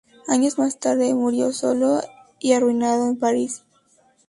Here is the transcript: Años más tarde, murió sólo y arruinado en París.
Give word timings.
Años 0.27 0.57
más 0.57 0.79
tarde, 0.79 1.13
murió 1.13 1.53
sólo 1.53 2.01
y 2.39 2.53
arruinado 2.53 3.05
en 3.07 3.19
París. 3.19 3.61